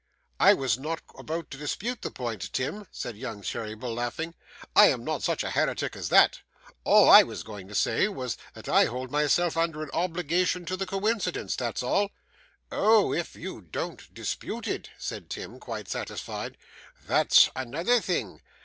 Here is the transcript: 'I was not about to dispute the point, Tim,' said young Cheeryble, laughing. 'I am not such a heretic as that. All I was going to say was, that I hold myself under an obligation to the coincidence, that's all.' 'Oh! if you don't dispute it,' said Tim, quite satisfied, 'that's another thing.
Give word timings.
'I 0.39 0.55
was 0.55 0.79
not 0.79 0.99
about 1.15 1.51
to 1.51 1.59
dispute 1.59 2.01
the 2.01 2.09
point, 2.09 2.51
Tim,' 2.53 2.87
said 2.89 3.15
young 3.15 3.43
Cheeryble, 3.43 3.93
laughing. 3.93 4.33
'I 4.75 4.87
am 4.89 5.03
not 5.03 5.21
such 5.21 5.43
a 5.43 5.51
heretic 5.51 5.95
as 5.95 6.09
that. 6.09 6.39
All 6.83 7.07
I 7.07 7.21
was 7.21 7.43
going 7.43 7.67
to 7.67 7.75
say 7.75 8.07
was, 8.07 8.35
that 8.55 8.67
I 8.67 8.85
hold 8.85 9.11
myself 9.11 9.55
under 9.55 9.83
an 9.83 9.91
obligation 9.93 10.65
to 10.65 10.75
the 10.75 10.87
coincidence, 10.87 11.55
that's 11.55 11.83
all.' 11.83 12.09
'Oh! 12.71 13.13
if 13.13 13.35
you 13.35 13.61
don't 13.61 14.11
dispute 14.11 14.65
it,' 14.67 14.89
said 14.97 15.29
Tim, 15.29 15.59
quite 15.59 15.87
satisfied, 15.87 16.57
'that's 17.05 17.51
another 17.55 17.99
thing. 18.01 18.41